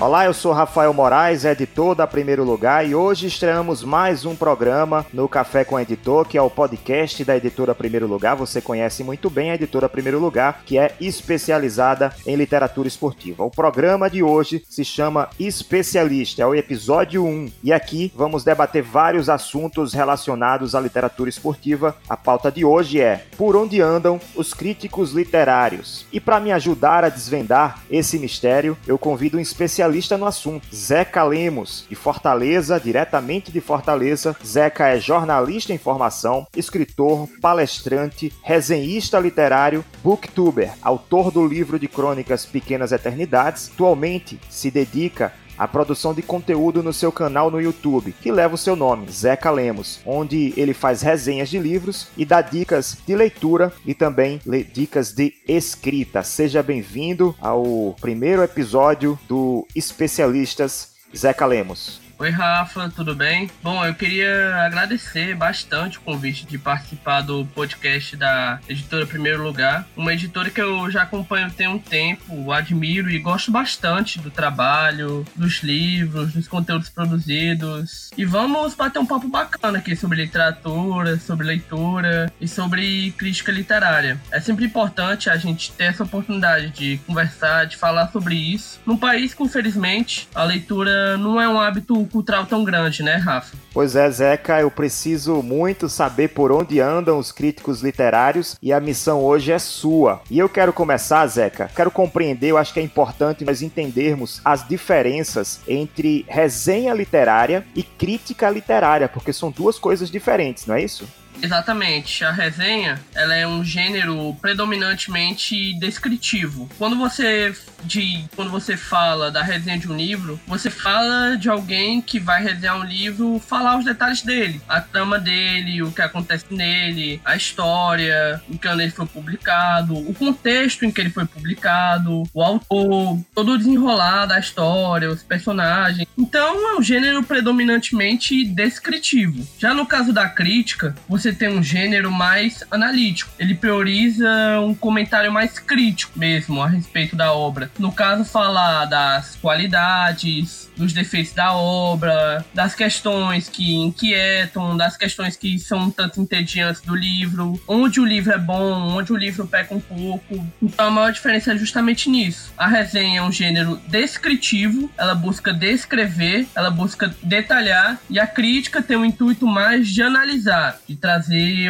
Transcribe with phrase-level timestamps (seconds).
[0.00, 5.04] Olá, eu sou Rafael Moraes, editor da Primeiro Lugar, e hoje estreamos mais um programa
[5.12, 8.34] no Café com Editor, que é o podcast da editora Primeiro Lugar.
[8.34, 13.44] Você conhece muito bem a editora Primeiro Lugar, que é especializada em literatura esportiva.
[13.44, 18.82] O programa de hoje se chama Especialista, é o episódio 1, e aqui vamos debater
[18.82, 21.94] vários assuntos relacionados à literatura esportiva.
[22.08, 26.06] A pauta de hoje é Por onde andam os críticos literários?
[26.10, 30.66] E para me ajudar a desvendar esse mistério, eu convido um especialista especialista no assunto,
[30.74, 34.36] Zeca Lemos, de Fortaleza, diretamente de Fortaleza.
[34.44, 42.46] Zeca é jornalista em formação, escritor, palestrante, resenhista literário, booktuber, autor do livro de crônicas
[42.46, 43.70] Pequenas Eternidades.
[43.74, 48.58] Atualmente se dedica a produção de conteúdo no seu canal no YouTube, que leva o
[48.58, 53.70] seu nome, Zeca Lemos, onde ele faz resenhas de livros e dá dicas de leitura
[53.84, 54.40] e também
[54.72, 56.22] dicas de escrita.
[56.22, 62.09] Seja bem-vindo ao primeiro episódio do Especialistas Zeca Lemos.
[62.20, 63.48] Oi, Rafa, tudo bem?
[63.62, 69.88] Bom, eu queria agradecer bastante o convite de participar do podcast da editora Primeiro Lugar,
[69.96, 75.24] uma editora que eu já acompanho tem um tempo, admiro e gosto bastante do trabalho,
[75.34, 78.10] dos livros, dos conteúdos produzidos.
[78.14, 84.20] E vamos bater um papo bacana aqui sobre literatura, sobre leitura e sobre crítica literária.
[84.30, 88.78] É sempre importante a gente ter essa oportunidade de conversar, de falar sobre isso.
[88.84, 93.56] Num país que, infelizmente, a leitura não é um hábito cultural tão grande, né, Rafa?
[93.72, 98.80] Pois é, Zeca, eu preciso muito saber por onde andam os críticos literários e a
[98.80, 100.20] missão hoje é sua.
[100.30, 104.66] E eu quero começar, Zeca, quero compreender, eu acho que é importante nós entendermos as
[104.66, 111.08] diferenças entre resenha literária e crítica literária, porque são duas coisas diferentes, não é isso?
[111.42, 112.24] Exatamente.
[112.24, 116.68] A resenha, ela é um gênero predominantemente descritivo.
[116.78, 122.00] Quando você de quando você fala da resenha de um livro, você fala de alguém
[122.00, 126.46] que vai resenhar um livro, falar os detalhes dele, a trama dele, o que acontece
[126.50, 131.26] nele, a história, o que ano ele foi publicado, o contexto em que ele foi
[131.26, 136.06] publicado, o autor, todo o desenrolar da história, os personagens.
[136.16, 139.46] Então é um gênero predominantemente descritivo.
[139.58, 143.30] Já no caso da crítica, você você tem um gênero mais analítico.
[143.38, 147.70] Ele prioriza um comentário mais crítico mesmo a respeito da obra.
[147.78, 155.36] No caso, falar das qualidades, dos defeitos da obra, das questões que inquietam, das questões
[155.36, 159.46] que são um tanto entediantes do livro, onde o livro é bom, onde o livro
[159.46, 160.46] peca um pouco.
[160.60, 162.52] Então a maior diferença é justamente nisso.
[162.56, 168.82] A resenha é um gênero descritivo, ela busca descrever, ela busca detalhar, e a crítica
[168.82, 171.09] tem o intuito mais de analisar, de trazer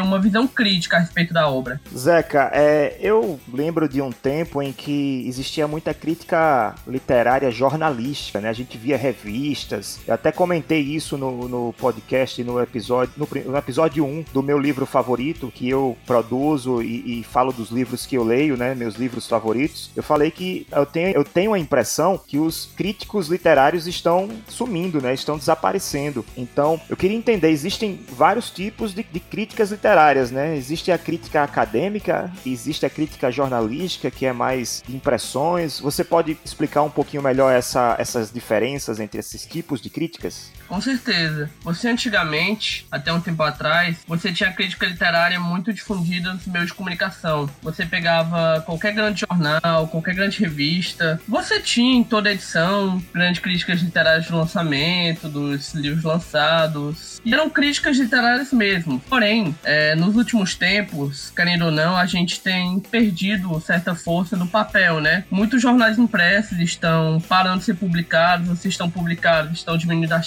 [0.03, 1.81] uma visão crítica a respeito da obra.
[1.97, 8.49] Zeca, é, eu lembro de um tempo em que existia muita crítica literária jornalística, né?
[8.49, 10.01] A gente via revistas.
[10.07, 14.59] Eu até comentei isso no, no podcast, no episódio, no, no, episódio 1 do meu
[14.59, 18.75] livro favorito, que eu produzo e, e, falo dos livros que eu leio, né?
[18.75, 19.91] Meus livros favoritos.
[19.95, 25.01] Eu falei que eu tenho, eu tenho a impressão que os críticos literários estão sumindo,
[25.01, 25.15] né?
[25.15, 26.25] Estão desaparecendo.
[26.37, 30.57] Então, eu queria entender, existem vários tipos de, de críticas literárias, né?
[30.57, 35.79] Existe a crítica acadêmica, existe a crítica jornalística, que é mais impressões.
[35.81, 40.51] Você pode explicar um pouquinho melhor essa, essas diferenças entre esses tipos de críticas?
[40.71, 41.51] Com certeza.
[41.63, 46.75] Você antigamente, até um tempo atrás, você tinha crítica literária muito difundida nos meios de
[46.75, 47.51] comunicação.
[47.61, 53.81] Você pegava qualquer grande jornal, qualquer grande revista, você tinha em toda edição grandes críticas
[53.81, 57.21] literárias de lançamento, dos livros lançados.
[57.25, 59.01] E eram críticas literárias mesmo.
[59.01, 64.47] Porém, é, nos últimos tempos, querendo ou não, a gente tem perdido certa força no
[64.47, 65.25] papel, né?
[65.29, 70.27] Muitos jornais impressos estão parando de ser publicados, você estão publicados estão diminuindo as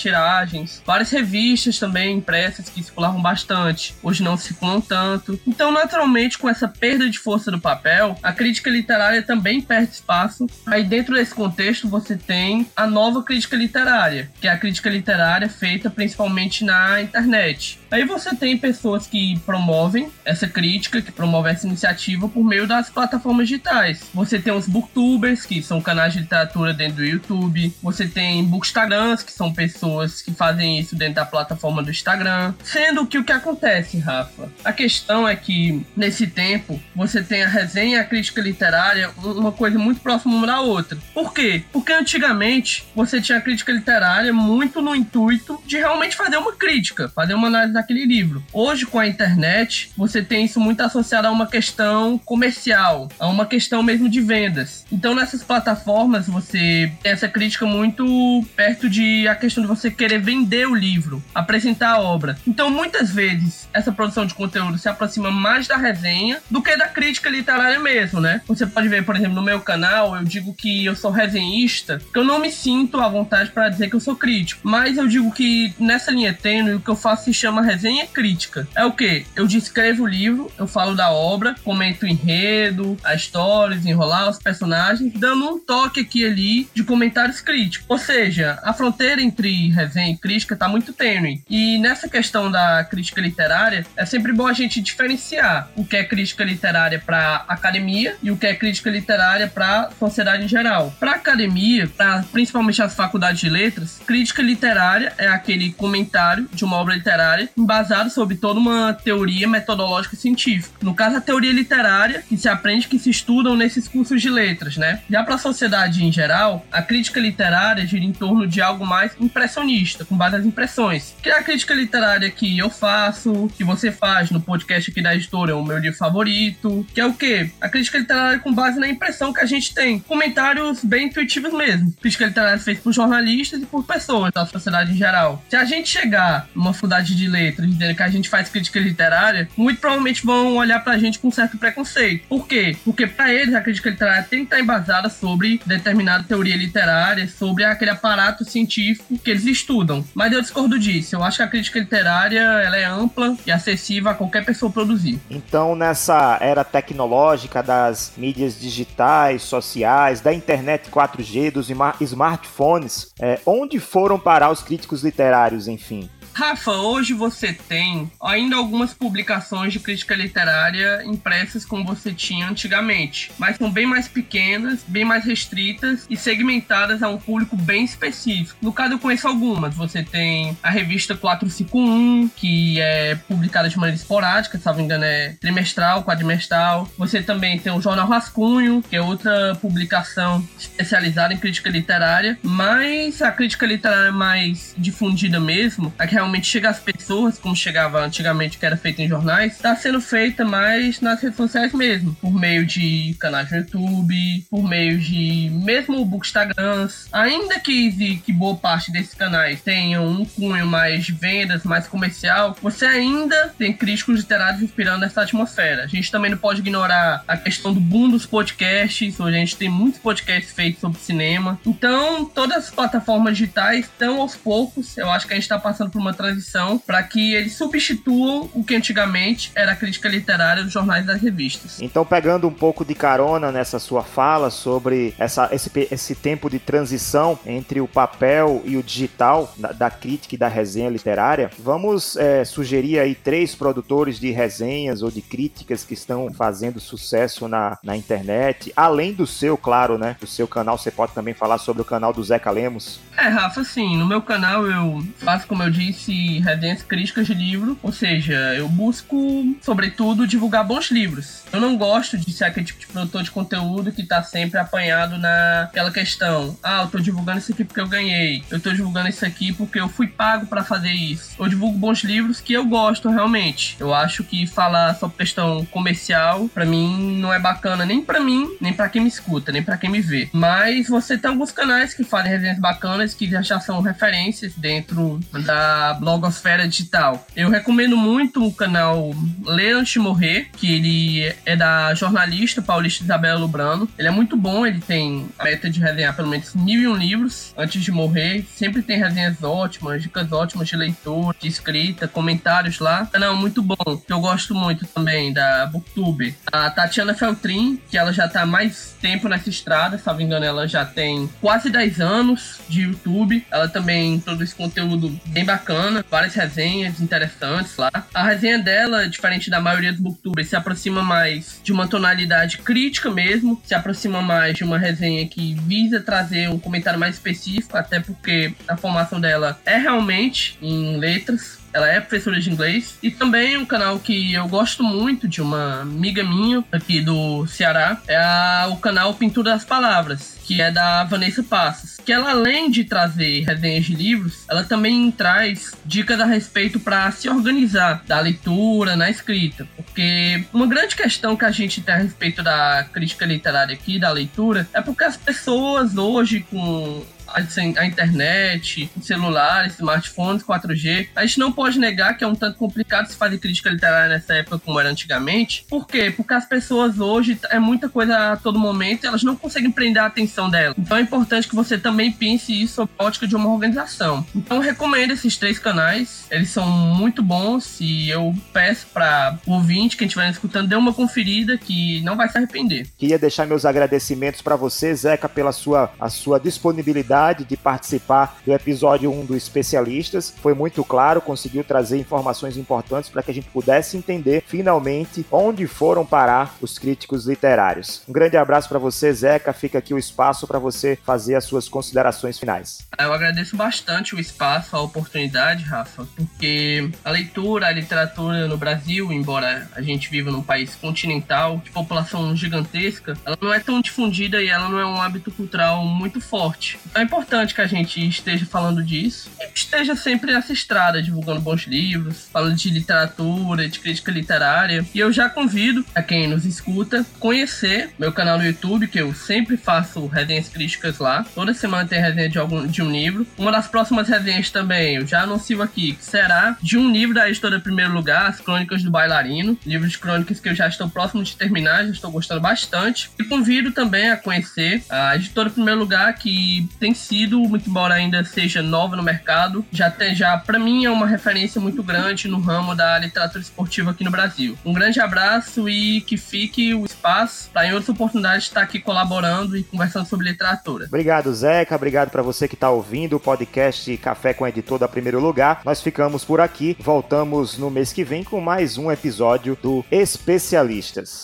[0.86, 5.40] Várias revistas também impressas que circulavam bastante, hoje não circulam tanto.
[5.46, 10.48] Então, naturalmente, com essa perda de força do papel, a crítica literária também perde espaço.
[10.66, 15.50] Aí, dentro desse contexto, você tem a nova crítica literária, que é a crítica literária
[15.50, 21.68] feita principalmente na internet Aí você tem pessoas que promovem essa crítica, que promovem essa
[21.68, 24.10] iniciativa por meio das plataformas digitais.
[24.16, 27.72] Você tem os booktubers, que são canais de literatura dentro do YouTube.
[27.84, 32.56] Você tem bookstagrams, que são pessoas que fazem isso dentro da plataforma do Instagram.
[32.64, 34.52] Sendo que o que acontece, Rafa?
[34.66, 39.52] A questão é que nesse tempo você tem a resenha e a crítica literária uma
[39.52, 40.98] coisa muito próxima uma da outra.
[41.14, 41.64] Por quê?
[41.72, 47.08] Porque antigamente você tinha a crítica literária muito no intuito de realmente fazer uma crítica,
[47.10, 48.44] fazer uma análise daquele livro.
[48.52, 53.46] Hoje, com a internet, você tem isso muito associado a uma questão comercial, a uma
[53.46, 54.86] questão mesmo de vendas.
[54.92, 60.20] Então, nessas plataformas, você tem essa crítica muito perto de a questão de você querer
[60.20, 62.38] vender o livro, apresentar a obra.
[62.48, 66.88] Então, muitas vezes, essa produção de conteúdo se aproxima mais da resenha do que da
[66.88, 68.42] crítica literária mesmo, né?
[68.48, 72.18] Você pode ver, por exemplo, no meu canal, eu digo que eu sou resenhista, que
[72.18, 75.32] eu não me sinto à vontade para dizer que eu sou crítico, mas eu digo
[75.32, 78.68] que nessa linha tênue, o que eu faço se chama resenha crítica.
[78.76, 79.26] É o que?
[79.36, 84.38] Eu descrevo o livro, eu falo da obra, comento o enredo, a história, desenrolar os
[84.38, 87.86] personagens, dando um toque aqui e ali de comentários críticos.
[87.90, 91.42] Ou seja, a fronteira entre resenha e crítica tá muito tênue.
[91.50, 96.04] E nessa questão da crítica literária, é sempre bom a gente diferenciar o que é
[96.04, 100.94] crítica literária para academia e o que é crítica literária para sociedade em geral.
[101.00, 106.78] Para academia, para principalmente as faculdades de letras, crítica literária é aquele comentário de uma
[106.78, 110.74] obra literária embasado sobre toda uma teoria metodológica científica.
[110.82, 114.78] No caso, a teoria literária, que se aprende, que se estudam nesses cursos de letras,
[114.78, 115.02] né?
[115.10, 119.12] Já para a sociedade em geral, a crítica literária gira em torno de algo mais
[119.20, 121.16] impressionista, com base nas impressões.
[121.22, 125.16] Que é a crítica literária que eu faço, que você faz no podcast aqui da
[125.16, 127.52] editora, é o meu livro favorito, que é o quê?
[127.62, 130.00] A crítica literária com base na impressão que a gente tem.
[130.00, 131.94] Comentários bem intuitivos mesmo.
[132.02, 135.44] Crítica literária feita por jornalistas e por pessoas da sociedade em geral.
[135.50, 139.48] Se a gente chegar numa faculdade de letras dizendo que a gente faz crítica literária,
[139.56, 142.26] muito provavelmente vão olhar pra gente com certo preconceito.
[142.28, 142.76] Por quê?
[142.84, 147.64] Porque para eles a crítica literária tem que estar embasada sobre determinada teoria literária, sobre
[147.64, 150.06] aquele aparato científico que eles estudam.
[150.14, 151.16] Mas eu discordo disso.
[151.16, 155.20] Eu acho que a crítica literária ela é ampla e acessível a qualquer pessoa produzir.
[155.30, 161.70] Então, nessa era tecnológica das mídias digitais, sociais, da internet 4G, dos
[162.02, 166.10] smartphones, é, onde foram parar os críticos literários, enfim?
[166.34, 173.32] Rafa, hoje você tem ainda algumas publicações de crítica literária impressas como você tinha antigamente,
[173.38, 178.58] mas são bem mais pequenas, bem mais restritas e segmentadas a um público bem específico.
[178.62, 179.76] No caso, eu conheço algumas.
[179.76, 185.04] Você tem a revista 451, que é publicada de maneira esporádica, se não me engano,
[185.04, 186.90] é trimestral, quadrimestral.
[186.98, 193.22] Você também tem o Jornal Rascunho, que é outra publicação especializada em crítica literária, mas
[193.22, 198.58] a crítica literária mais difundida mesmo, a que realmente chega às pessoas, como chegava antigamente,
[198.58, 202.66] que era feito em jornais, está sendo feita mais nas redes sociais mesmo, por meio
[202.66, 207.08] de canais no YouTube, por meio de mesmo bookstagrams.
[207.12, 212.56] Ainda que, que boa parte desses canais tenham um cunho mais de vendas, mais comercial,
[212.62, 215.84] você ainda tem críticos literários inspirando essa atmosfera.
[215.84, 219.58] A gente também não pode ignorar a questão do boom dos podcasts, hoje a gente
[219.58, 221.60] tem muitos podcasts feitos sobre cinema.
[221.66, 225.90] Então, todas as plataformas digitais estão aos poucos, eu acho que a gente está passando
[225.92, 230.72] por uma transição para que eles substituam o que antigamente era a crítica literária dos
[230.72, 231.82] jornais e das revistas.
[231.82, 236.60] Então, pegando um pouco de carona nessa sua fala sobre essa, esse, esse tempo de
[236.60, 242.16] transição entre o papel e o digital, da, da crítica e da resenha literária, vamos
[242.16, 247.78] é, sugerir aí três produtores de resenhas ou de críticas que estão fazendo sucesso na,
[247.84, 250.16] na internet, além do seu, claro, né?
[250.20, 253.00] Do seu canal, você pode também falar sobre o canal do Zeca Lemos.
[253.18, 257.34] É, Rafa, sim, no meu canal eu faço, como eu disse, esse resenhas críticas de
[257.34, 261.44] livro, ou seja, eu busco, sobretudo, divulgar bons livros.
[261.52, 265.18] Eu não gosto de ser aquele tipo de produtor de conteúdo que tá sempre apanhado
[265.18, 266.58] naquela questão.
[266.62, 268.44] Ah, eu tô divulgando isso aqui porque eu ganhei.
[268.52, 271.36] Eu tô divulgando isso aqui porque eu fui pago para fazer isso.
[271.40, 273.78] Eu divulgo bons livros que eu gosto realmente.
[273.80, 278.58] Eu acho que falar sobre questão comercial, para mim, não é bacana nem para mim,
[278.60, 280.30] nem para quem me escuta, nem para quem me vê.
[280.34, 285.93] Mas você tem alguns canais que fazem resenhas bacanas que já são referências dentro da
[285.94, 287.26] blogosfera digital.
[287.36, 289.14] Eu recomendo muito o canal
[289.46, 293.88] Ler Antes de Morrer, que ele é da jornalista paulista Isabela Lubrano.
[293.98, 296.96] Ele é muito bom, ele tem a meta de resenhar pelo menos mil e um
[296.96, 298.46] livros antes de morrer.
[298.56, 303.06] Sempre tem resenhas ótimas, dicas ótimas de leitura, de escrita, comentários lá.
[303.08, 306.36] Canal muito bom, que eu gosto muito também, da Booktube.
[306.52, 310.46] A Tatiana Feltrin, que ela já tá mais tempo nessa estrada, se não me engano,
[310.46, 313.46] ela já tem quase 10 anos de YouTube.
[313.52, 317.92] Ela também produz conteúdo bem bacana bacana, várias resenhas interessantes lá.
[318.14, 323.12] A resenha dela, diferente da maioria dos booktubers, se aproxima mais de uma tonalidade crítica
[323.12, 328.00] mesmo, se aproxima mais de uma resenha que visa trazer um comentário mais específico, até
[328.00, 332.98] porque a formação dela é realmente em letras, ela é professora de inglês.
[333.02, 338.02] E também um canal que eu gosto muito de uma amiga minha aqui do Ceará
[338.08, 341.98] é a, o canal Pintura das Palavras, que é da Vanessa Passos.
[342.04, 347.12] Que ela, além de trazer resenhas de livros, ela também traz dicas a respeito para
[347.12, 349.68] se organizar da leitura, na escrita.
[349.76, 354.12] Porque uma grande questão que a gente tem a respeito da crítica literária aqui, da
[354.12, 357.04] leitura, é porque as pessoas hoje, com
[357.34, 361.10] a internet, celulares, smartphones, 4G.
[361.16, 364.36] A gente não pode negar que é um tanto complicado se fazer crítica literária nessa
[364.36, 365.66] época como era antigamente.
[365.70, 366.12] Por quê?
[366.16, 370.02] Porque as pessoas hoje é muita coisa a todo momento e elas não conseguem prender
[370.02, 370.76] a atenção dela.
[370.78, 374.26] Então é importante que você também pense isso sob a ótica de uma organização.
[374.36, 376.26] Então eu recomendo esses três canais.
[376.30, 380.94] Eles são muito bons e eu peço para o ouvinte que estiver escutando dê uma
[380.94, 382.88] conferida que não vai se arrepender.
[382.98, 388.38] Queria deixar meus agradecimentos para você, Zeca, pela sua, a sua disponibilidade oportunidade de participar
[388.46, 390.34] do episódio 1 do Especialistas.
[390.42, 395.66] Foi muito claro, conseguiu trazer informações importantes para que a gente pudesse entender finalmente onde
[395.68, 398.04] foram parar os críticos literários.
[398.08, 399.54] Um grande abraço para você, Zeca.
[399.54, 402.86] Fica aqui o espaço para você fazer as suas considerações finais.
[403.00, 409.12] Eu agradeço bastante o espaço, a oportunidade, Rafa, porque a leitura, a literatura no Brasil,
[409.12, 414.42] embora a gente viva num país continental, de população gigantesca, ela não é tão difundida
[414.42, 416.80] e ela não é um hábito cultural muito forte.
[416.88, 419.30] Então é importante que a gente esteja falando disso.
[419.54, 424.84] Esteja sempre nessa estrada, divulgando bons livros, falando de literatura, de crítica literária.
[424.94, 429.14] E eu já convido a quem nos escuta conhecer meu canal no YouTube, que eu
[429.14, 431.24] sempre faço resenhas críticas lá.
[431.36, 433.28] Toda semana tem resenha de, algum, de um livro.
[433.38, 437.30] Uma das próximas resenhas também, eu já anuncio aqui, que será de um livro da
[437.30, 439.58] editora Primeiro Lugar, As Crônicas do Bailarino.
[439.66, 443.12] Livro de crônicas que eu já estou próximo de terminar, já estou gostando bastante.
[443.20, 448.24] E convido também a conhecer a editora Primeiro Lugar, que tem sido, muito embora ainda
[448.24, 452.40] seja nova no mercado, já tem, já para mim é uma referência muito grande no
[452.40, 454.58] ramo da literatura esportiva aqui no Brasil.
[454.66, 459.58] Um grande abraço e que fique o espaço para em outras oportunidades estar aqui colaborando
[459.58, 460.86] e conversando sobre literatura.
[460.86, 461.76] Obrigado, Zeca.
[461.76, 465.62] Obrigado para você que está ouvindo o podcast Café com Editor da Primeiro Lugar.
[465.66, 466.76] Nós ficamos por aqui.
[466.80, 471.24] Voltamos no mês que vem com mais um episódio do Especialistas.